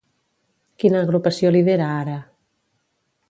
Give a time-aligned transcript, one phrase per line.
[0.83, 2.17] Quina agrupació lidera ara?